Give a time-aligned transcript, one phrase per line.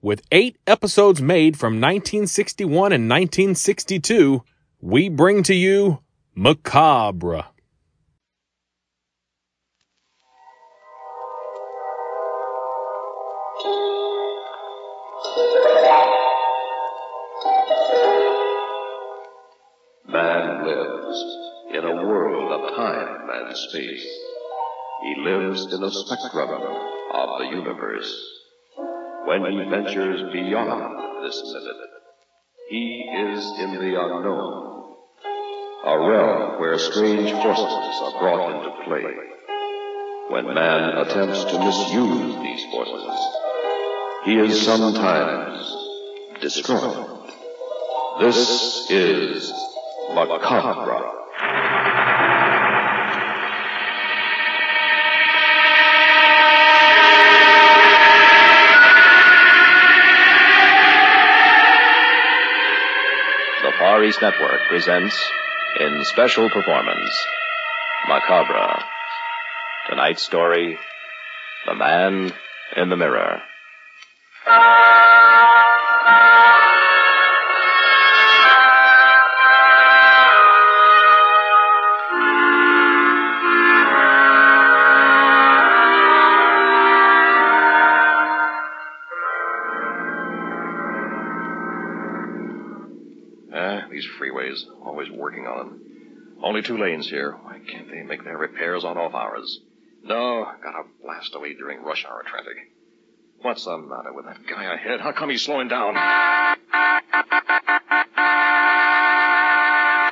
[0.00, 4.44] with eight episodes made from 1961 and 1962,
[4.80, 5.98] we bring to you
[6.34, 7.44] Macabre.
[20.06, 21.36] Man lives
[21.74, 24.06] in a world of time and space.
[25.02, 26.50] He lives in the spectrum
[27.12, 28.37] of the universe.
[29.28, 31.76] When he ventures beyond this limit,
[32.70, 34.96] he is in the unknown,
[35.84, 39.04] a realm where strange forces are brought into play.
[40.30, 43.18] When man attempts to misuse these forces,
[44.24, 45.76] he is sometimes
[46.40, 47.20] destroyed.
[48.20, 49.52] This is
[50.14, 51.17] Macabre.
[64.08, 65.14] East Network presents,
[65.80, 67.26] in special performance,
[68.08, 68.82] Macabre.
[69.90, 70.78] Tonight's story,
[71.66, 72.32] The Man
[72.74, 73.42] in the Mirror.
[96.48, 97.36] Only two lanes here.
[97.42, 99.60] Why can't they make their repairs on off hours?
[100.02, 102.56] No, gotta blast away during rush hour traffic.
[103.42, 105.02] What's the matter with that guy ahead?
[105.02, 105.92] How come he's slowing down?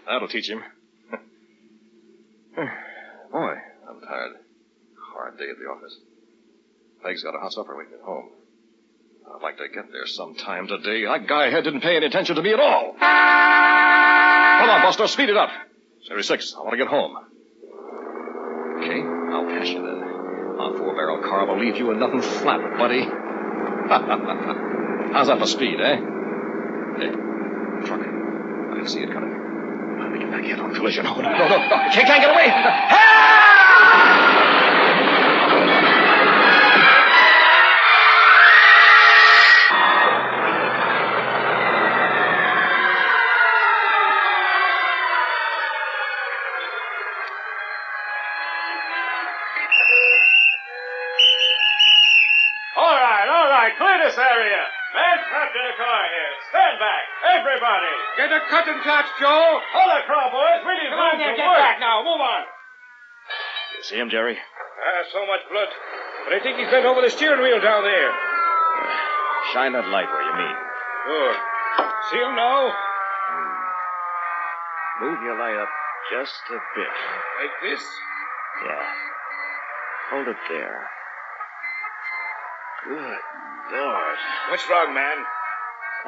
[0.06, 0.62] That'll teach him.
[3.32, 3.54] Boy,
[3.88, 4.32] I'm tired.
[5.14, 5.97] Hard day at the office.
[7.03, 8.28] Peg's got a hot supper waiting at home.
[9.34, 11.06] I'd like to get there sometime today.
[11.06, 12.92] That guy ahead didn't pay any attention to me at all.
[12.92, 15.48] Come on, Buster, speed it up.
[16.06, 17.16] 76, I want to get home.
[18.78, 19.02] Okay,
[19.34, 20.02] I'll pass you then.
[20.58, 23.02] A four-barrel car will leave you in nothing flat, buddy.
[23.02, 25.10] Ha ha ha ha.
[25.12, 25.96] How's that for speed, eh?
[25.96, 27.10] Hey,
[27.86, 28.00] truck.
[28.00, 29.98] I didn't see it coming.
[29.98, 31.04] Let me get back here on collision.
[31.04, 31.48] No, no, no, no.
[31.48, 31.68] no.
[31.90, 33.42] Can't, can't get away.
[58.88, 59.60] a Joe.
[59.74, 60.60] Hold it, Crow boys.
[60.64, 61.58] We need Come on there, get work.
[61.58, 62.02] back now.
[62.06, 62.42] Move on.
[63.76, 64.36] You see him, Jerry?
[64.38, 65.69] Ah, so much blood.
[66.24, 68.10] But I think he's bent over the steering wheel down there.
[69.52, 70.56] Shine that light where you mean.
[71.06, 71.36] Good.
[72.10, 72.72] See him now?
[75.03, 75.68] Move your light up
[76.10, 76.92] just a bit.
[77.42, 77.82] Like this?
[78.66, 78.84] Yeah.
[80.10, 80.86] Hold it there.
[82.84, 83.18] Good
[83.72, 84.16] Lord.
[84.50, 85.16] What's wrong, man?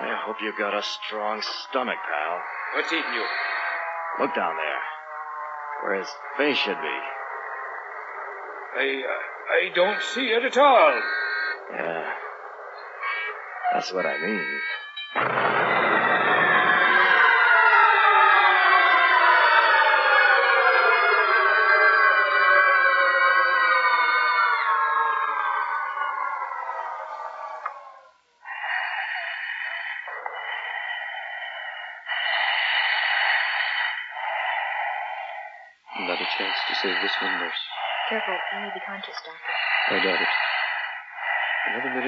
[0.01, 2.41] I hope you got a strong stomach, pal.
[2.75, 3.25] What's eating you?
[4.21, 4.83] Look down there.
[5.83, 6.99] Where his face should be.
[8.77, 11.01] I, uh, I don't see it at all.
[11.73, 12.13] Yeah.
[13.73, 15.48] That's what I mean.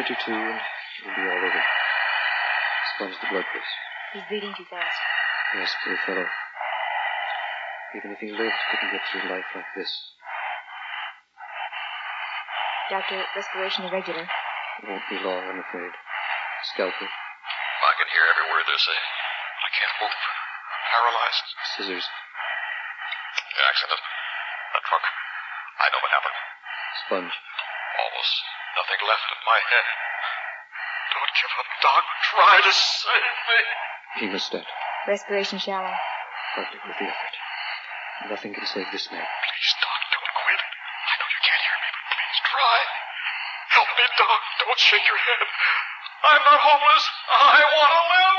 [0.00, 0.56] Another minute or two, and
[1.04, 1.62] it'll be all over.
[2.96, 3.72] Sponge the blood, please.
[4.16, 4.96] He's bleeding too fast.
[5.60, 6.28] Yes, poor fellow.
[8.00, 9.92] Even if he lived, couldn't get through life like this.
[12.88, 14.24] Doctor, respiration irregular.
[14.24, 15.92] It won't be long, I'm afraid.
[16.72, 19.06] Scalpel, I can hear every word they're saying.
[19.60, 20.16] I can't move.
[20.16, 21.46] I'm paralyzed.
[21.76, 24.00] scissors, The accident.
[24.00, 25.04] The truck.
[25.76, 26.38] I know what happened.
[27.04, 27.34] sponge.
[28.00, 28.36] Almost
[28.80, 29.86] nothing left in my head.
[31.12, 32.04] Don't give up, Doc.
[32.32, 33.60] Try to save me.
[34.24, 34.64] He was dead.
[35.06, 35.92] Respiration shallow.
[36.56, 37.34] Hardly worth the effort.
[38.32, 39.20] Nothing can save this man.
[39.24, 40.60] Please, Doc, don't quit.
[40.60, 42.76] I know you can't hear me, but please try.
[43.76, 44.40] Help me, Doc.
[44.64, 45.40] Don't shake your head.
[46.20, 47.04] I'm not homeless.
[47.32, 48.38] I want to live.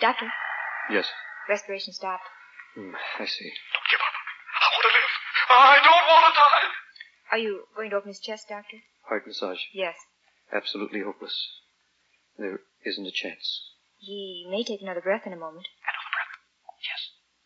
[0.00, 0.28] Doctor,
[0.92, 1.08] Yes.
[1.48, 2.28] respiration stopped.
[2.76, 3.48] Hmm, I see.
[3.72, 4.14] Don't give up.
[4.60, 5.12] I want to live.
[5.56, 6.68] I don't want to die.
[7.32, 8.78] Are you going to open his chest, Doctor?
[9.08, 9.60] Heart massage.
[9.74, 9.96] Yes.
[10.52, 11.34] Absolutely hopeless.
[12.38, 13.62] There isn't a chance.
[13.98, 15.66] He may take another breath in a moment.
[15.82, 16.34] Another breath.
[16.84, 17.00] Yes.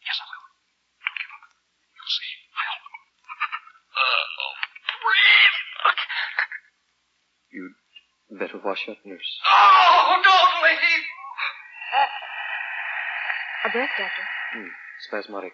[0.04, 0.44] Yes, I will.
[1.00, 1.44] Don't give up.
[1.96, 2.32] You'll see.
[2.56, 2.80] I'll.
[3.90, 4.54] Uh, oh,
[5.02, 5.58] breathe.
[7.52, 7.76] You'd
[8.38, 9.30] better wash up, nurse.
[9.44, 11.04] Oh, don't leave.
[13.66, 14.24] A breath, Doctor.
[14.56, 14.72] Hmm,
[15.10, 15.52] spasmodic.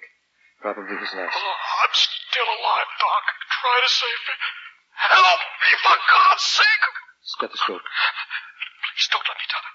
[0.61, 1.34] Probably his last.
[1.34, 3.25] Oh, I'm still alive, Doc.
[3.66, 4.34] Try to save me.
[4.94, 6.86] Help me, for God's sake.
[7.18, 7.82] Stethoscope.
[7.82, 9.72] Please don't let me die.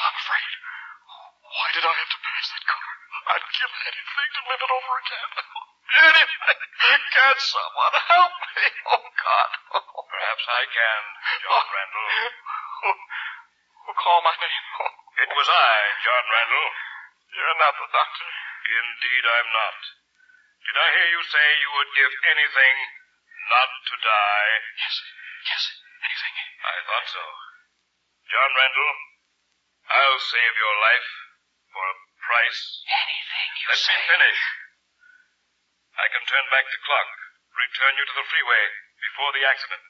[0.00, 0.52] I'm afraid.
[1.44, 2.88] Why did I have to pass that car?
[3.28, 5.30] I'd give anything to live it over again.
[6.08, 6.60] Anything.
[6.88, 8.64] Can someone help me?
[8.96, 9.50] Oh, God.
[9.76, 11.02] Perhaps I can,
[11.44, 11.74] John oh.
[11.76, 12.08] Randall.
[12.08, 14.64] Who, who called my name?
[15.20, 16.68] It was I, John Randall.
[17.36, 18.28] You're not the doctor.
[18.72, 19.80] Indeed, I'm not.
[20.64, 22.97] Did I hear you say you would give anything
[23.48, 24.50] not to die?
[24.78, 24.94] Yes,
[25.48, 25.62] yes,
[26.04, 26.34] anything.
[26.64, 27.24] I thought so.
[28.28, 28.92] John Randall,
[29.88, 31.10] I'll save your life
[31.72, 32.62] for a price.
[32.84, 33.96] Anything you say.
[33.96, 34.40] Let me finish.
[35.98, 37.08] I can turn back the clock,
[37.56, 38.64] return you to the freeway
[39.00, 39.84] before the accident.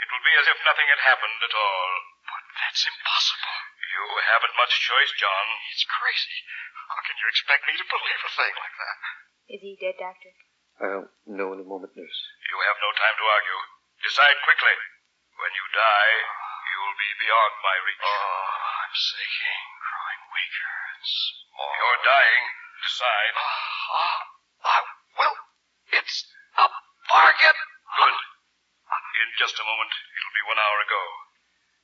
[0.00, 1.90] It will be as if nothing had happened at all.
[2.24, 3.56] But that's impossible.
[3.92, 5.46] You haven't much choice, John.
[5.70, 6.38] It's crazy.
[6.88, 8.98] How can you expect me to believe a thing like that?
[9.52, 10.32] Is he dead, Doctor?
[10.80, 12.20] I'll know in a moment, nurse.
[12.48, 13.60] You have no time to argue.
[14.00, 14.76] Decide quickly.
[15.36, 16.16] When you die,
[16.72, 18.00] you'll be beyond my reach.
[18.00, 18.48] Oh,
[18.80, 21.72] I'm sinking, growing weaker and small.
[21.76, 22.44] You're dying.
[22.80, 23.34] Decide.
[23.36, 24.20] Uh,
[24.64, 24.84] uh,
[25.20, 25.36] well,
[26.00, 26.16] it's
[26.56, 26.66] a
[27.12, 27.58] bargain.
[28.00, 28.18] Good.
[29.20, 31.02] In just a moment, it'll be one hour ago.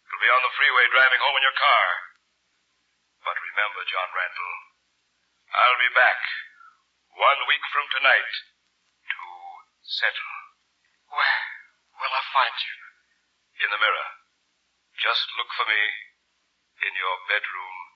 [0.08, 1.87] You'll be on the freeway driving home in your car.
[3.28, 4.56] But remember, John Randall,
[5.52, 6.20] I'll be back
[7.12, 8.56] one week from tonight to
[9.87, 10.35] settle.
[11.15, 11.43] Where
[12.03, 12.77] will I find you?
[13.65, 14.09] In the mirror.
[15.00, 15.83] Just look for me
[16.85, 17.95] in your bedroom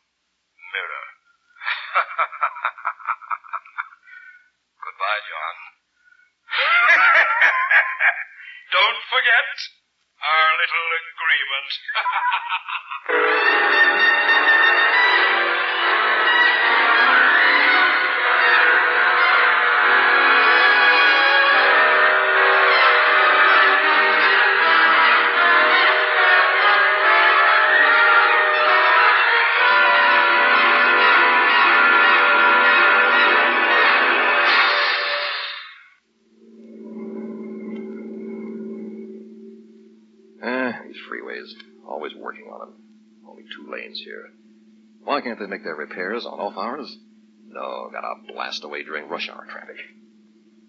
[45.91, 46.97] repairs on off hours?
[47.47, 49.77] No, gotta blast away during rush hour traffic.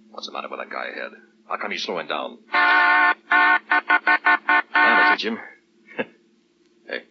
[0.10, 1.12] What's the matter with that guy ahead?
[1.48, 2.40] How come he's slowing down?
[4.74, 5.38] That'll teach him.
[6.88, 7.04] hey,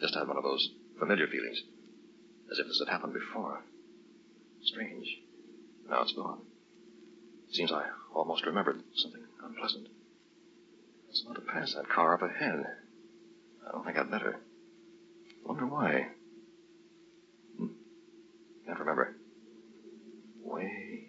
[0.00, 1.62] just had one of those familiar feelings.
[2.50, 3.62] As if this had happened before.
[4.62, 5.06] Strange.
[5.88, 6.40] Now it's gone.
[7.52, 9.88] Seems I almost remembered something unpleasant.
[11.10, 12.64] It's not to pass that car up ahead.
[13.66, 14.40] I don't think I'd better.
[15.44, 16.08] Wonder why.
[18.66, 19.16] Can't remember.
[20.42, 21.08] Way.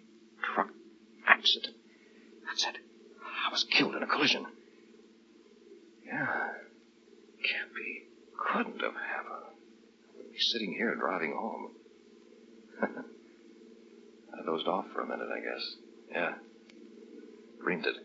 [0.54, 0.68] Truck
[1.26, 1.74] accident.
[2.46, 2.78] That's it.
[3.46, 4.46] I was killed in a collision.
[6.04, 6.26] Yeah.
[7.42, 8.04] Can't be.
[8.38, 9.56] Couldn't have happened.
[10.18, 11.70] I'd be sitting here driving home.
[12.82, 15.76] I dozed off for a minute, I guess.
[16.10, 16.34] Yeah.
[17.62, 17.96] Dreamed it.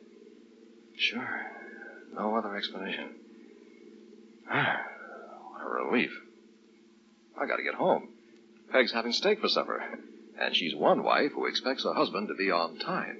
[0.98, 1.41] Sure.
[2.13, 3.15] No other explanation.
[4.50, 4.81] Ah,
[5.51, 6.12] what a relief.
[7.39, 8.10] I gotta get home.
[8.71, 9.83] Peg's having steak for supper.
[10.39, 13.17] And she's one wife who expects her husband to be on time.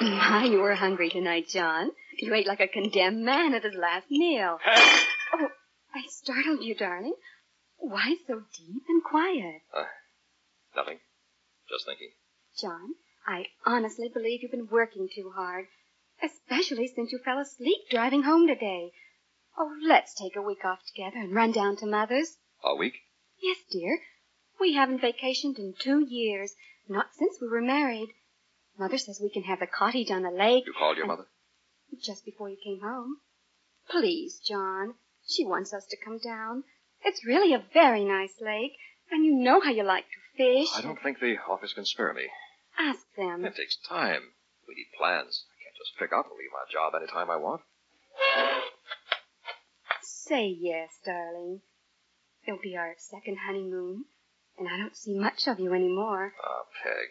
[0.00, 1.90] My, you were hungry tonight, John.
[2.18, 4.58] You ate like a condemned man at his last meal.
[5.34, 5.48] Oh,
[5.92, 7.14] I startled you, darling.
[7.78, 9.60] Why so deep and quiet?
[9.76, 9.82] Uh,
[10.76, 10.98] nothing.
[11.68, 12.10] Just thinking.
[12.56, 12.94] John,
[13.26, 15.66] I honestly believe you've been working too hard,
[16.22, 18.92] especially since you fell asleep driving home today.
[19.58, 22.36] Oh, let's take a week off together and run down to Mother's.
[22.64, 22.94] A week?
[23.40, 23.98] Yes, dear.
[24.60, 26.54] We haven't vacationed in two years,
[26.88, 28.08] not since we were married.
[28.78, 30.64] Mother says we can have the cottage on the lake.
[30.66, 31.26] You called your mother?
[32.04, 33.16] just before you came home.
[33.88, 34.94] Please, John.
[35.26, 36.64] She wants us to come down.
[37.04, 38.72] It's really a very nice lake,
[39.10, 40.68] and you know how you like to fish.
[40.76, 42.28] I don't think the office can spare me.
[42.78, 43.44] Ask them.
[43.44, 44.22] It takes time.
[44.68, 45.44] We need plans.
[45.48, 47.62] I can't just pick up and leave my job any time I want.
[50.28, 51.60] Say yes, darling.
[52.48, 54.06] It'll be our second honeymoon,
[54.58, 56.32] and I don't see much of you anymore.
[56.42, 57.08] Ah, Peg.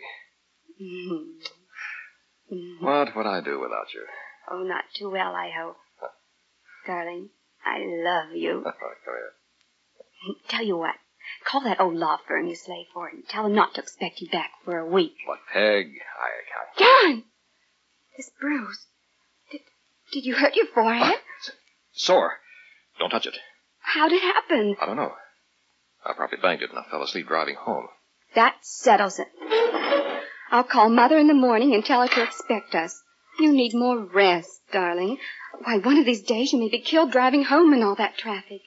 [2.52, 2.82] Mhm.
[2.82, 4.06] What would I do without you?
[4.52, 5.78] oh, not too well, I hope.
[6.86, 7.30] darling,
[7.66, 8.64] I love you.
[8.64, 8.74] Come
[9.06, 10.36] here.
[10.50, 10.96] Tell you what,
[11.46, 14.30] call that old law firm you slave for and tell them not to expect you
[14.30, 15.16] back for a week.
[15.26, 15.88] But Peg,
[16.20, 16.30] I,
[16.60, 17.24] I John!
[18.18, 18.88] This bruise.
[19.52, 19.62] Did,
[20.12, 21.20] did you hurt your forehead?
[21.94, 22.40] sore.
[23.00, 23.38] Don't touch it.
[23.80, 24.76] How'd it happen?
[24.82, 25.12] I don't know.
[26.06, 27.88] I probably banged it and I fell asleep driving home.
[28.36, 29.28] That settles it.
[30.52, 33.02] I'll call Mother in the morning and tell her to expect us.
[33.40, 35.18] You need more rest, darling.
[35.64, 38.62] Why, one of these days you may be killed driving home in all that traffic.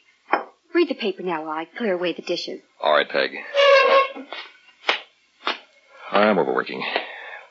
[0.75, 2.61] Read the paper now while I clear away the dishes.
[2.83, 3.31] All right, Peg.
[6.11, 6.83] I'm overworking.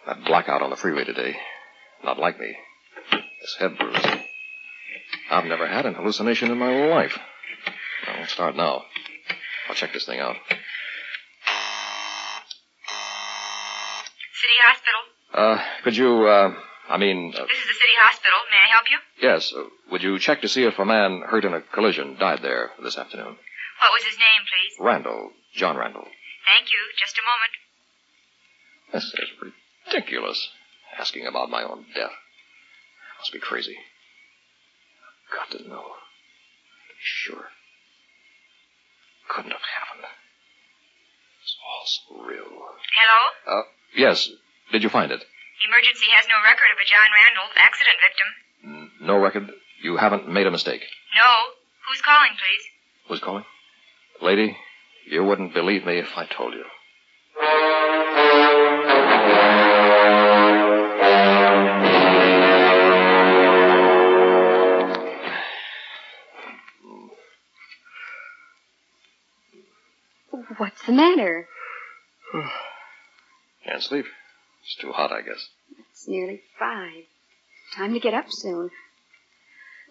[0.06, 1.36] That blackout on the freeway today.
[2.04, 2.56] Not like me.
[3.12, 4.27] This head bruise.
[5.30, 7.18] I've never had an hallucination in my life.
[8.08, 8.84] I won't start now.
[9.70, 10.36] I'll check this thing out.
[14.34, 15.02] City Hospital.
[15.34, 16.54] Uh, could you, uh,
[16.90, 18.40] I mean, uh, This is the city hospital.
[18.50, 18.98] May I help you?
[19.22, 22.42] yes, uh, would you check to see if a man hurt in a collision died
[22.42, 23.36] there this afternoon?
[23.82, 24.76] What was his name, please?
[24.80, 25.32] Randall.
[25.56, 26.06] John Randall.
[26.46, 26.80] Thank you.
[26.98, 27.52] Just a moment.
[28.94, 29.54] This is
[29.92, 30.50] ridiculous.
[30.98, 32.12] Asking about my own death.
[33.20, 33.76] Must be crazy.
[35.34, 35.84] Got to know.
[35.84, 37.46] To be sure.
[39.30, 40.08] Couldn't have happened.
[41.44, 42.48] It's all so real.
[42.96, 43.20] Hello?
[43.60, 43.64] Uh,
[43.96, 44.30] yes.
[44.72, 45.24] Did you find it?
[45.68, 48.28] Emergency has no record of a John Randall accident victim.
[48.68, 49.50] Mm, No record?
[49.82, 50.82] You haven't made a mistake.
[51.16, 51.30] No.
[51.88, 52.64] Who's calling, please?
[53.08, 53.46] Who's calling?
[54.22, 54.58] Lady,
[55.10, 56.64] you wouldn't believe me if I told you.
[70.88, 71.48] The matter?
[73.66, 74.06] Can't sleep.
[74.64, 75.46] It's too hot, I guess.
[75.92, 77.04] It's nearly five.
[77.76, 78.70] Time to get up soon.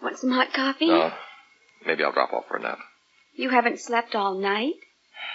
[0.01, 0.87] Want some hot coffee?
[0.87, 1.11] No.
[1.85, 2.79] Maybe I'll drop off for a nap.
[3.35, 4.73] You haven't slept all night?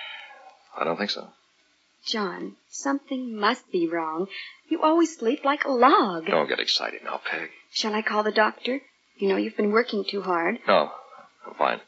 [0.78, 1.28] I don't think so.
[2.04, 4.26] John, something must be wrong.
[4.68, 6.26] You always sleep like a log.
[6.26, 7.50] Don't get excited now, Peg.
[7.72, 8.80] Shall I call the doctor?
[9.16, 10.58] You know you've been working too hard.
[10.66, 10.90] No,
[11.46, 11.80] I'm fine.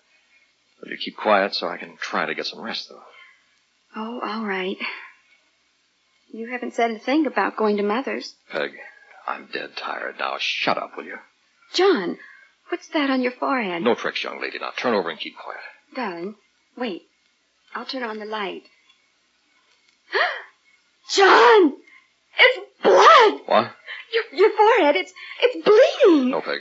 [0.80, 3.02] Will you keep quiet so I can try to get some rest, though?
[3.96, 4.76] Oh, all right.
[6.32, 8.34] You haven't said a thing about going to Mother's.
[8.50, 8.72] Peg,
[9.26, 10.36] I'm dead tired now.
[10.38, 11.18] Shut up, will you?
[11.74, 12.18] John,
[12.70, 13.82] what's that on your forehead?
[13.82, 14.58] No tricks, young lady.
[14.58, 15.60] Now turn over and keep quiet.
[15.94, 16.34] Darling,
[16.76, 17.02] wait.
[17.74, 18.62] I'll turn on the light.
[21.14, 21.72] John!
[22.38, 23.40] It's blood!
[23.46, 23.72] What?
[24.12, 26.30] Your, your forehead, it's, it's bleeding!
[26.30, 26.60] No, Peg.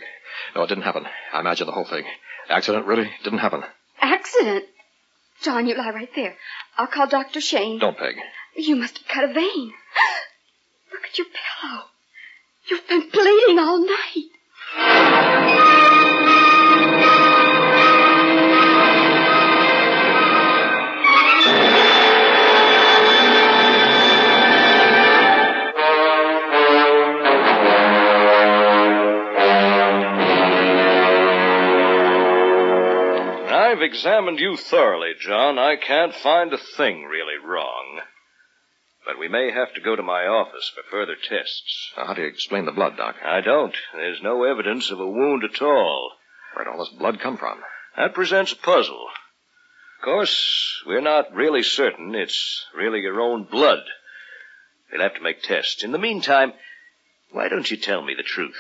[0.56, 1.06] No, it didn't happen.
[1.34, 2.04] I imagined the whole thing.
[2.50, 3.10] Accident, really?
[3.24, 3.64] Didn't happen.
[4.02, 4.66] Accident?
[5.44, 6.36] John, you lie right there.
[6.78, 7.42] I'll call Dr.
[7.42, 7.80] Shane.
[7.80, 8.16] Don't, Peg.
[8.56, 9.74] You must have cut a vein.
[10.92, 11.84] Look at your pillow.
[12.70, 14.30] You've been bleeding all night.
[33.84, 35.60] Examined you thoroughly, John.
[35.60, 38.02] I can't find a thing really wrong.
[39.06, 41.92] But we may have to go to my office for further tests.
[41.98, 43.18] Now, how do you explain the blood, Doc?
[43.24, 43.76] I don't.
[43.94, 46.14] There's no evidence of a wound at all.
[46.54, 47.60] Where'd all this blood come from?
[47.98, 49.08] That presents a puzzle.
[50.00, 53.84] Of course, we're not really certain it's really your own blood.
[54.92, 55.84] We'll have to make tests.
[55.84, 56.54] In the meantime,
[57.32, 58.58] why don't you tell me the truth?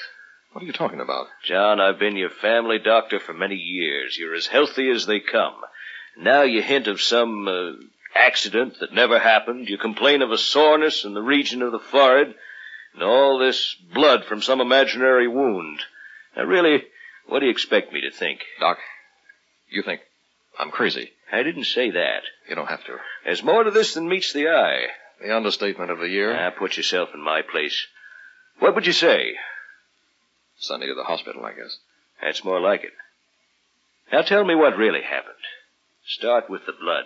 [0.53, 1.25] What are you talking about?
[1.43, 4.15] John, I've been your family doctor for many years.
[4.15, 5.55] You're as healthy as they come.
[6.15, 7.72] Now you hint of some uh,
[8.15, 9.67] accident that never happened.
[9.67, 12.36] You complain of a soreness in the region of the forehead,
[12.93, 15.79] and all this blood from some imaginary wound.
[16.38, 16.83] Now, really,
[17.25, 18.41] what do you expect me to think?
[18.60, 18.77] Doc,
[19.72, 20.01] you think
[20.60, 21.13] I'm crazy.
[21.31, 22.22] I didn't say that.
[22.48, 22.98] You don't have to.
[23.25, 24.86] There's more to this than meets the eye.
[25.19, 26.31] The understatement of the year.
[26.31, 27.88] Now, put yourself in my place.
[28.60, 29.33] What would you say?
[30.60, 31.77] Send me to the hospital, I guess.
[32.22, 32.93] That's more like it.
[34.12, 35.36] Now tell me what really happened.
[36.05, 37.05] Start with the blood.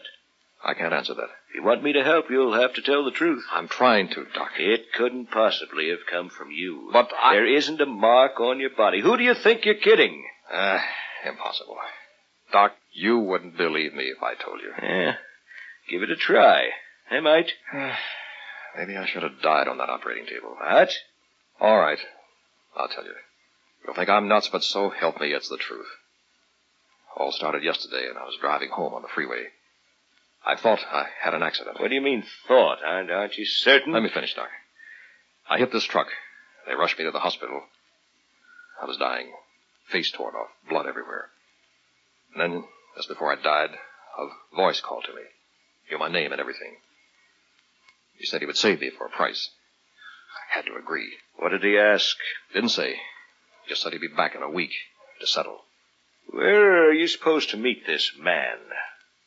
[0.63, 1.29] I can't answer that.
[1.49, 3.43] If you want me to help, you'll have to tell the truth.
[3.51, 4.51] I'm trying to, Doc.
[4.57, 6.89] It couldn't possibly have come from you.
[6.91, 7.35] But I...
[7.35, 9.01] There isn't a mark on your body.
[9.01, 10.25] Who do you think you're kidding?
[10.51, 10.79] Uh,
[11.25, 11.77] impossible.
[12.51, 14.71] Doc, you wouldn't believe me if I told you.
[14.81, 15.15] Yeah.
[15.89, 16.69] Give it a try.
[17.09, 17.51] I might.
[18.77, 20.55] Maybe I should have died on that operating table.
[20.59, 20.89] What?
[21.61, 21.99] All right.
[22.75, 23.13] I'll tell you.
[23.85, 25.87] You'll think I'm nuts, but so help me, it's the truth.
[27.15, 29.45] All started yesterday, and I was driving home on the freeway.
[30.45, 31.79] I thought I had an accident.
[31.79, 32.77] What do you mean, thought?
[32.85, 33.93] Aren't, aren't you certain?
[33.93, 34.49] Let me finish, Doc.
[35.49, 36.07] I hit this truck.
[36.67, 37.61] They rushed me to the hospital.
[38.81, 39.31] I was dying,
[39.89, 41.29] face torn off, blood everywhere.
[42.33, 42.63] And then,
[42.95, 45.21] just before I died, a voice called to me.
[45.89, 46.75] Knew my name and everything.
[48.17, 49.49] He said he would save me for a price.
[50.51, 51.13] I had to agree.
[51.37, 52.15] What did he ask?
[52.53, 52.95] Didn't say.
[53.67, 54.71] Just said he'd be back in a week
[55.19, 55.61] to settle.
[56.29, 58.57] Where are you supposed to meet this man?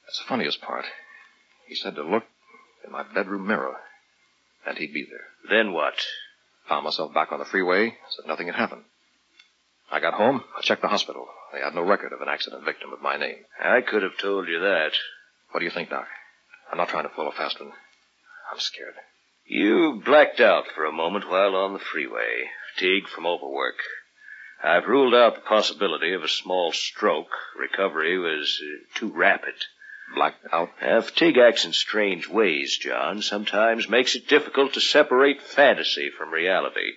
[0.06, 0.84] That's the funniest part.
[1.66, 2.24] He said to look
[2.84, 3.76] in my bedroom mirror,
[4.66, 5.26] and he'd be there.
[5.48, 5.94] Then what?
[6.68, 8.82] Found myself back on the freeway, said nothing had happened.
[9.90, 11.26] I got home, I checked the hospital.
[11.52, 13.38] They had no record of an accident victim with my name.
[13.60, 14.92] I could have told you that.
[15.50, 16.06] What do you think, Doc?
[16.70, 17.72] I'm not trying to pull a fast one.
[18.52, 18.94] I'm scared.
[19.46, 23.82] You blacked out for a moment while on the freeway, fatigued from overwork.
[24.62, 27.30] I've ruled out the possibility of a small stroke.
[27.58, 29.54] Recovery was uh, too rapid.
[30.14, 30.70] Blacked out?
[30.82, 33.22] Uh, fatigue acts in strange ways, John.
[33.22, 36.92] Sometimes makes it difficult to separate fantasy from reality.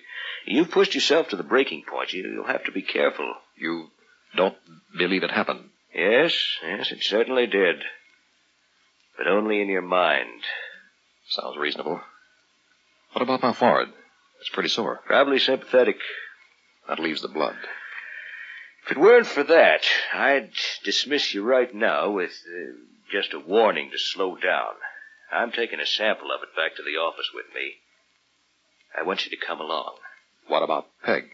[0.46, 2.12] You've pushed yourself to the breaking point.
[2.12, 3.34] You'll have to be careful.
[3.56, 3.88] You
[4.36, 4.56] don't
[4.98, 5.70] believe it happened?
[5.94, 7.76] Yes, yes, it certainly did.
[9.16, 10.42] But only in your mind.
[11.28, 12.00] Sounds reasonable.
[13.12, 13.94] What about my forehead?
[14.40, 15.00] It's pretty sore.
[15.06, 15.96] Probably sympathetic.
[16.88, 17.56] That leaves the blood.
[18.84, 20.50] If it weren't for that, I'd
[20.84, 22.72] dismiss you right now with uh,
[23.10, 24.74] just a warning to slow down.
[25.32, 27.74] I'm taking a sample of it back to the office with me.
[28.96, 29.94] I want you to come along.
[30.46, 31.30] What about Peg?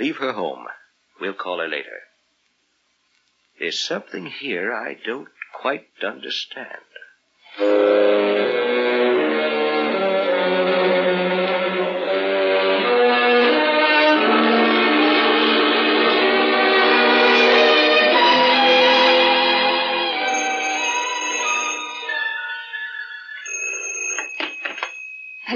[0.00, 0.66] Leave her home.
[1.20, 2.00] We'll call her later.
[3.58, 6.80] There's something here I don't quite understand.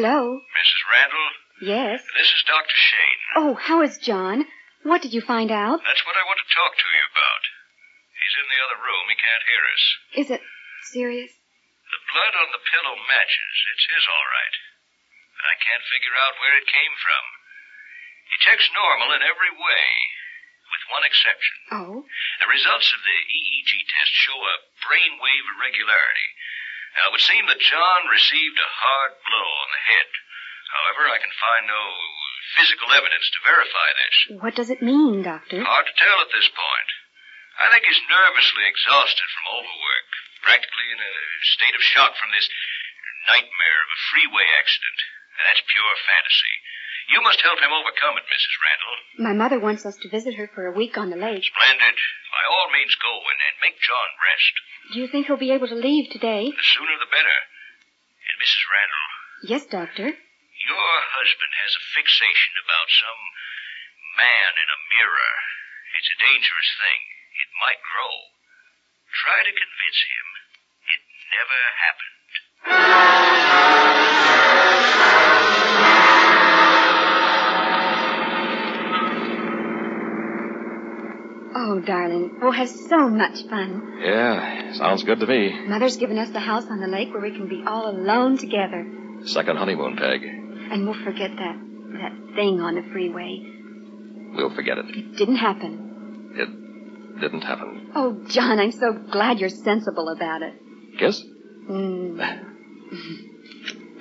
[0.00, 0.40] Hello?
[0.40, 0.80] Mrs.
[0.88, 1.30] Randall?
[1.60, 2.00] Yes.
[2.16, 2.72] This is Dr.
[2.72, 3.20] Shane.
[3.36, 4.48] Oh, how is John?
[4.80, 5.76] What did you find out?
[5.84, 7.42] That's what I want to talk to you about.
[8.16, 9.04] He's in the other room.
[9.12, 9.84] He can't hear us.
[10.24, 10.42] Is it
[10.88, 11.28] serious?
[11.28, 13.56] The blood on the pillow matches.
[13.76, 14.56] It's his, all right.
[15.36, 17.24] But I can't figure out where it came from.
[18.32, 19.88] He checks normal in every way,
[20.72, 21.56] with one exception.
[21.76, 22.08] Oh?
[22.40, 26.28] The results of the EEG test show a brainwave irregularity.
[26.96, 30.08] Now, it would seem that John received a hard blow on the head.
[30.70, 31.82] However, I can find no
[32.58, 34.16] physical evidence to verify this.
[34.42, 35.62] What does it mean, Doctor?
[35.62, 36.90] Hard to tell at this point.
[37.60, 40.08] I think he's nervously exhausted from overwork,
[40.42, 41.14] practically in a
[41.58, 42.48] state of shock from this
[43.28, 44.98] nightmare of a freeway accident.
[45.36, 46.54] That's pure fantasy.
[47.10, 48.54] You must help him overcome it, Mrs.
[48.62, 48.96] Randall.
[49.18, 51.42] My mother wants us to visit her for a week on the lake.
[51.42, 51.96] Splendid.
[52.40, 54.54] By all means go and, and make John rest.
[54.96, 56.48] Do you think he'll be able to leave today?
[56.48, 57.36] The sooner the better.
[58.32, 58.64] And Mrs.
[58.64, 59.08] Randall,
[59.44, 60.08] Yes, Doctor.
[60.08, 63.20] your husband has a fixation about some
[64.16, 65.32] man in a mirror.
[66.00, 67.00] It's a dangerous thing.
[67.44, 68.32] It might grow.
[69.20, 70.26] Try to convince him
[70.96, 71.00] it
[71.36, 72.24] never happened.
[81.52, 83.98] Oh, darling, we'll have so much fun.
[84.02, 85.66] Yeah, sounds good to me.
[85.66, 88.86] Mother's given us the house on the lake where we can be all alone together.
[89.24, 90.22] Second honeymoon, Peg.
[90.22, 91.56] And we'll forget that
[92.00, 93.40] that thing on the freeway.
[94.36, 94.84] We'll forget it.
[94.96, 96.32] It didn't happen.
[96.36, 97.90] It didn't happen.
[97.94, 100.54] Oh, John, I'm so glad you're sensible about it.
[100.98, 101.22] Kiss?
[101.68, 102.44] Mm.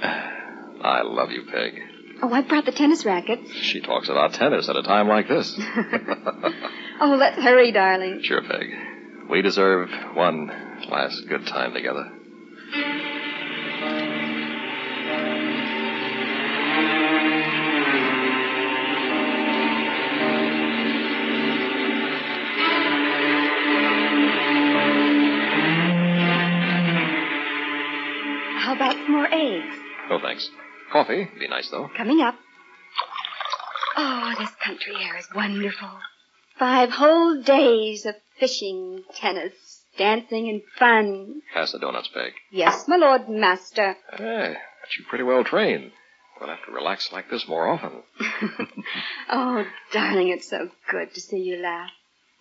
[0.03, 1.81] I love you, Peg.
[2.21, 3.51] Oh, I brought the tennis rackets.
[3.53, 5.59] She talks about tennis at a time like this.
[7.01, 8.21] Oh, let's hurry, darling.
[8.23, 8.67] sure, Peg.
[9.29, 10.47] We deserve one
[10.89, 12.11] last good time together.
[28.57, 29.75] How about some more eggs?
[30.09, 30.49] Oh, thanks.
[30.91, 31.29] Coffee.
[31.31, 31.89] would Be nice, though.
[31.95, 32.35] Coming up.
[33.95, 35.89] Oh, this country air is wonderful.
[36.59, 39.53] Five whole days of fishing, tennis,
[39.97, 41.41] dancing and fun.
[41.53, 42.33] Pass the donuts, Peg.
[42.51, 43.95] Yes, my lord master.
[44.11, 45.91] Hey, but you're pretty well trained.
[46.39, 48.03] We'll have to relax like this more often.
[49.31, 51.91] Oh, darling, it's so good to see you laugh.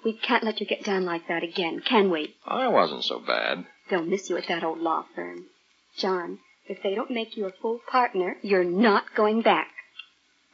[0.07, 2.35] We can't let you get down like that again, can we?
[2.47, 3.67] I wasn't so bad.
[3.91, 5.45] They'll miss you at that old law firm.
[5.99, 9.69] John, if they don't make you a full partner, you're not going back.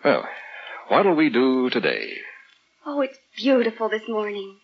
[0.05, 0.27] Well,
[0.89, 2.15] what'll we do today?
[2.87, 4.57] Oh, it's beautiful this morning.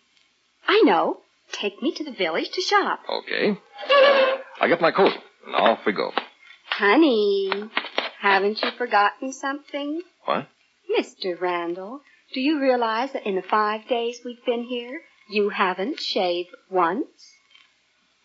[0.67, 1.17] I know.
[1.51, 2.99] Take me to the village to shop.
[3.09, 3.57] Okay.
[4.61, 5.13] I get my coat,
[5.45, 6.11] and off we go.
[6.67, 7.51] Honey,
[8.19, 10.01] haven't you forgotten something?
[10.25, 10.47] What?
[10.97, 11.39] Mr.
[11.39, 12.01] Randall,
[12.33, 17.07] do you realize that in the five days we've been here, you haven't shaved once?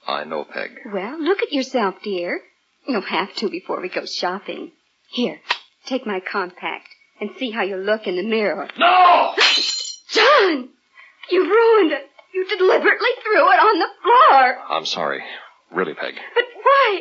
[0.06, 0.70] I know, Peg.
[0.92, 2.40] Well, look at yourself, dear.
[2.86, 4.72] You'll have to before we go shopping.
[5.10, 5.40] Here,
[5.86, 6.88] take my compact
[7.20, 8.68] and see how you look in the mirror.
[8.78, 9.34] No!
[10.16, 10.68] John!
[11.30, 12.10] You ruined it.
[12.34, 14.58] You deliberately threw it on the floor.
[14.70, 15.22] I'm sorry.
[15.70, 16.14] Really, Peg.
[16.34, 17.00] But why?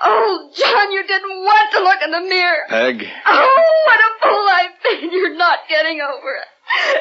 [0.00, 2.64] Oh, John, you didn't want to look in the mirror.
[2.68, 3.04] Peg.
[3.26, 5.12] Oh, what a fool I've been.
[5.12, 6.46] You're not getting over it.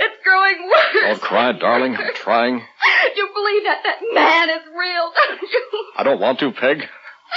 [0.01, 1.03] It's growing worse.
[1.03, 1.95] Don't cry, darling.
[1.95, 2.61] I'm trying.
[3.15, 5.85] You believe that that man is real, don't you?
[5.97, 6.83] I don't want to, Peg.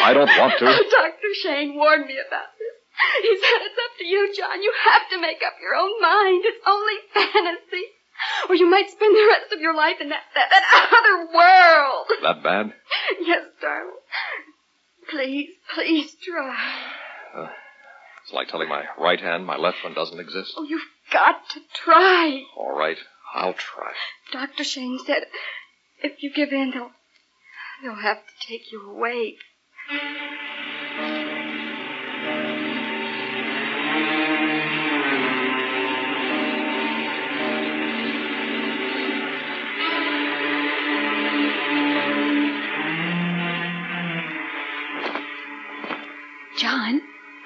[0.00, 0.64] I don't want to.
[0.64, 1.34] Dr.
[1.42, 2.79] Shane warned me about this.
[3.22, 4.62] He said it's up to you, John.
[4.62, 6.42] You have to make up your own mind.
[6.44, 7.86] It's only fantasy.
[8.48, 12.06] Or you might spend the rest of your life in that, that, that other world.
[12.22, 12.72] That bad?
[13.26, 13.92] Yes, darling.
[15.10, 16.56] Please, please try.
[17.34, 17.48] Uh,
[18.24, 20.52] it's like telling my right hand my left one doesn't exist.
[20.56, 20.82] Oh, you've
[21.12, 22.42] got to try.
[22.56, 22.96] All right,
[23.34, 23.92] I'll try.
[24.32, 24.64] Dr.
[24.64, 25.24] Shane said
[26.02, 26.90] if you give in, they'll,
[27.82, 29.36] they'll have to take you away.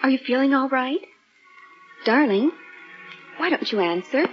[0.04, 1.00] Are you feeling all right?
[2.04, 2.52] Darling,
[3.38, 4.26] why don't you answer?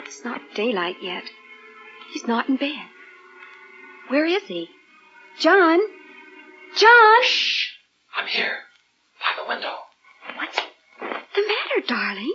[0.00, 1.22] It's not daylight yet.
[2.12, 2.84] He's not in bed.
[4.08, 4.68] Where is he?
[5.40, 5.80] John?
[6.76, 7.22] John?
[7.22, 7.70] Shh!
[8.14, 8.58] I'm here.
[9.20, 9.72] By the window.
[10.36, 10.60] What's
[11.00, 12.34] the matter, darling?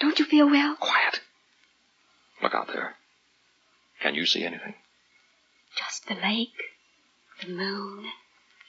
[0.00, 0.76] Don't you feel well?
[0.78, 1.20] Quiet.
[2.42, 2.94] Look out there.
[4.02, 4.74] Can you see anything?
[5.78, 6.52] Just the lake,
[7.40, 8.04] the moon,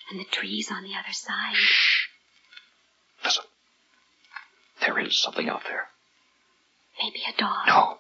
[0.09, 1.55] and the trees on the other side.
[1.55, 1.98] Shh.
[4.81, 5.87] There is something out there.
[7.01, 7.67] Maybe a dog.
[7.67, 7.97] No.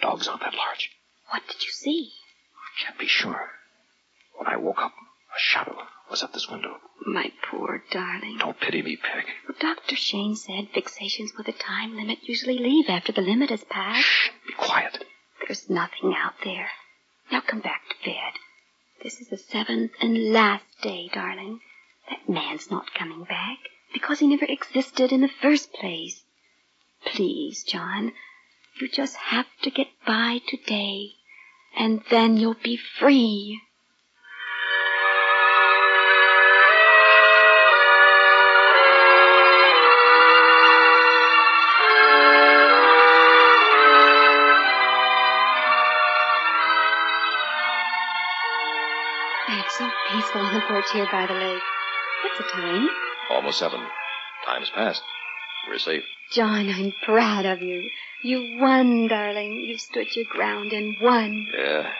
[0.00, 0.90] Dogs aren't that large.
[1.30, 2.12] What did you see?
[2.56, 3.50] I can't be sure.
[4.36, 5.76] When I woke up, a shadow
[6.10, 6.76] was at this window.
[7.06, 8.38] My poor darling.
[8.38, 9.24] Don't pity me, Peg.
[9.48, 9.96] Well, Dr.
[9.96, 14.04] Shane said fixations with a time limit usually leave after the limit has passed.
[14.04, 14.30] Shh.
[14.46, 15.04] Be quiet.
[15.46, 16.68] There's nothing out there.
[17.30, 18.32] Now come back to bed.
[19.02, 21.60] This is the seventh and last day, darling.
[22.08, 23.58] That man's not coming back
[23.94, 26.24] because he never existed in the first place.
[27.06, 28.12] Please, John,
[28.80, 31.12] you just have to get by today,
[31.78, 33.60] and then you'll be free.
[49.46, 51.62] It's so peaceful on the porch here by the lake.
[52.22, 52.88] What's the time?
[53.30, 53.80] Almost seven.
[54.46, 55.02] Time's passed.
[55.68, 56.04] We're safe.
[56.32, 57.88] John, I'm proud of you.
[58.22, 59.52] You won, darling.
[59.52, 61.46] You stood your ground and won.
[61.56, 61.90] Yeah.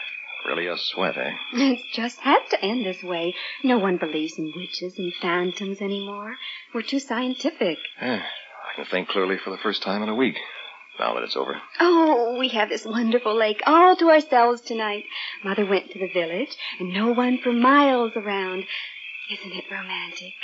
[0.46, 1.32] Really a sweat, eh?
[1.54, 3.34] It just had to end this way.
[3.62, 6.36] No one believes in witches and phantoms anymore.
[6.74, 7.78] We're too scientific.
[8.00, 8.22] Yeah.
[8.22, 10.36] I can think clearly for the first time in a week.
[10.98, 11.60] Now that it's over.
[11.80, 15.04] Oh, we have this wonderful lake all to ourselves tonight.
[15.42, 18.64] Mother went to the village, and no one for miles around.
[19.30, 20.34] Isn't it romantic?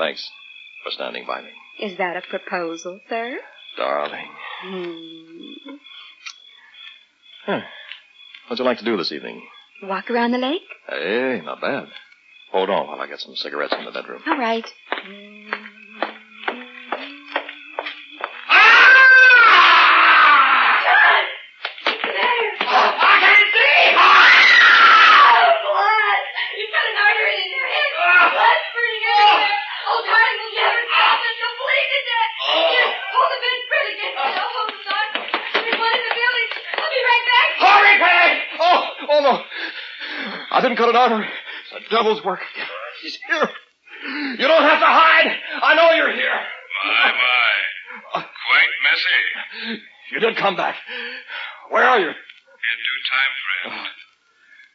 [0.00, 0.30] Thanks
[0.82, 1.50] for standing by me.
[1.78, 3.36] Is that a proposal, sir?
[3.76, 4.28] Darling.
[4.62, 5.74] Hmm.
[7.44, 7.60] Huh.
[8.48, 9.42] What'd you like to do this evening?
[9.82, 10.62] Walk around the lake?
[10.88, 11.88] Hey, not bad.
[12.50, 14.22] Hold on while I get some cigarettes in the bedroom.
[14.26, 14.64] All right.
[40.60, 41.24] I didn't cut an artery.
[41.24, 42.44] It's the devil's work.
[43.00, 43.48] He's here.
[44.36, 45.32] You don't have to hide.
[45.64, 46.36] I know you're here.
[46.84, 48.20] My, my.
[48.20, 49.80] Quite messy.
[50.12, 50.76] You did come back.
[51.72, 52.12] Where are you?
[52.12, 53.72] In due time, friend.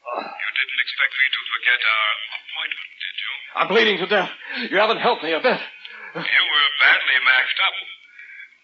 [0.10, 0.26] Ah.
[0.26, 3.32] You didn't expect me to forget our appointment, did you?
[3.62, 4.32] I'm bleeding to death.
[4.74, 5.62] You haven't helped me a bit.
[5.62, 7.78] You were badly maxed up.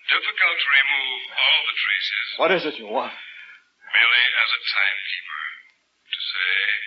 [0.09, 2.25] Difficult to remove all the traces.
[2.41, 3.13] What is it you want?
[3.13, 5.41] Merely as a timekeeper.
[6.01, 6.80] To say.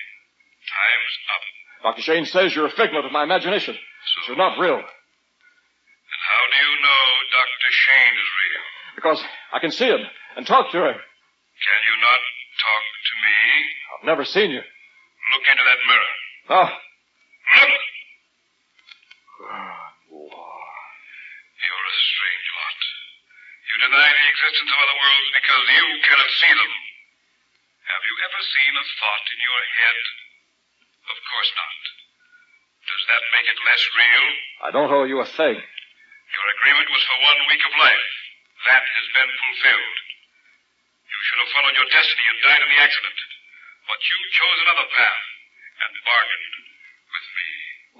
[1.85, 2.01] Dr.
[2.01, 3.77] Shane says you're a figment of my imagination.
[3.77, 4.81] So, You're not real.
[4.81, 7.69] And how do you know Dr.
[7.69, 8.65] Shane is real?
[8.97, 9.21] Because
[9.53, 10.01] I can see him
[10.37, 10.97] and talk to him.
[10.97, 12.21] Can you not
[12.57, 13.37] talk to me?
[13.93, 14.65] I've never seen you.
[14.65, 16.13] Look into that mirror.
[16.57, 17.85] Oh, Look!
[21.61, 22.81] You're a strange lot.
[23.69, 26.73] You deny the existence of other worlds because you cannot see them.
[27.93, 30.24] Have you ever seen a thought in your head?
[31.05, 31.81] Of course not.
[32.85, 34.27] Does that make it less real?
[34.65, 35.57] I don't owe you a thing.
[35.57, 38.09] Your agreement was for one week of life.
[38.65, 39.97] That has been fulfilled.
[41.05, 43.19] You should have followed your destiny and died in the accident.
[43.85, 45.25] But you chose another path
[45.85, 46.55] and bargained
[47.13, 47.49] with me.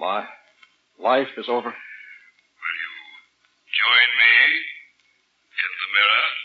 [0.01, 0.21] My
[0.97, 1.69] life is over.
[1.69, 2.95] Will you
[3.69, 4.35] join me
[5.53, 6.44] in the mirror?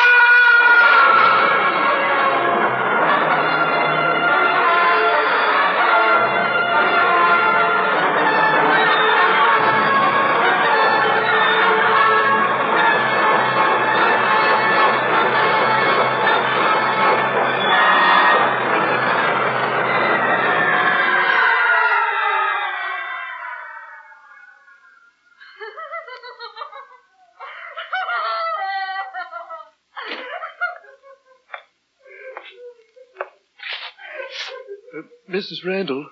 [35.41, 35.65] Mrs.
[35.65, 36.05] Randall,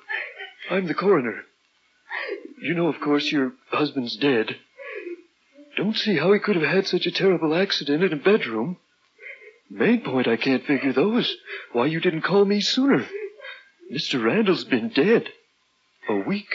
[0.72, 1.44] I'm the coroner.
[2.63, 4.56] You know, of course, your husband's dead.
[5.78, 8.78] Don't see how he could have had such a terrible accident in a bedroom.
[9.70, 11.32] Main point I can't figure, though, is
[11.74, 13.06] why you didn't call me sooner.
[13.94, 14.24] Mr.
[14.24, 15.30] Randall's been dead.
[16.10, 16.50] A week.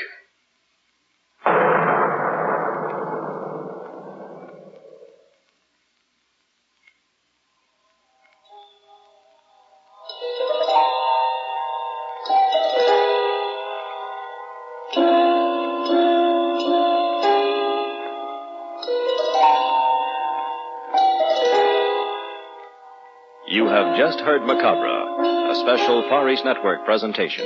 [23.75, 27.45] Have just heard Macabre, a special Far East Network presentation.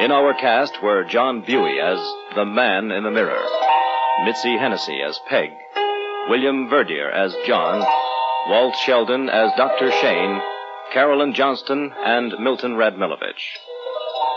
[0.00, 2.00] In our cast were John Buey as
[2.34, 3.40] the Man in the Mirror,
[4.24, 5.50] Mitzi Hennessy as Peg,
[6.28, 7.86] William Verdier as John,
[8.48, 9.92] Walt Sheldon as Dr.
[9.92, 10.42] Shane,
[10.92, 13.44] Carolyn Johnston, and Milton Radmilovich.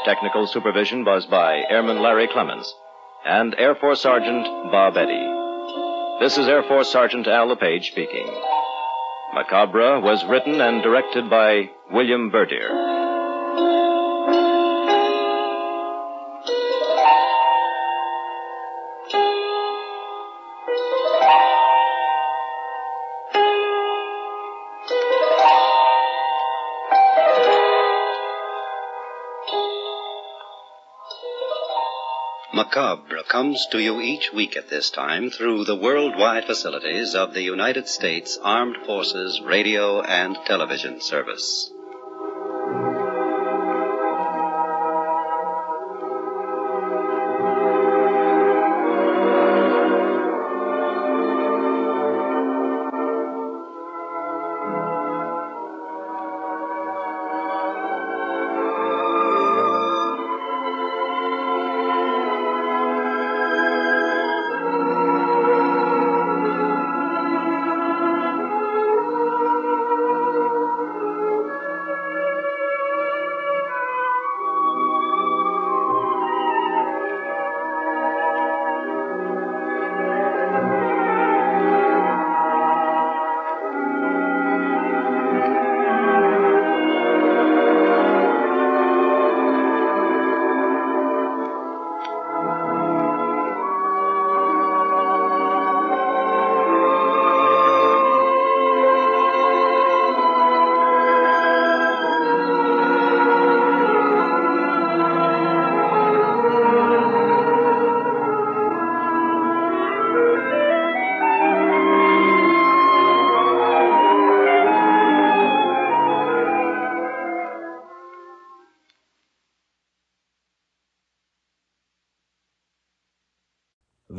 [0.05, 2.71] Technical supervision was by Airman Larry Clemens
[3.25, 5.33] and Air Force Sergeant Bob Eddy.
[6.19, 8.29] This is Air Force Sergeant Al LePage speaking.
[9.35, 12.94] Macabre was written and directed by William Verdier.
[32.55, 37.41] Macabre comes to you each week at this time through the worldwide facilities of the
[37.41, 41.69] United States Armed Forces Radio and Television Service.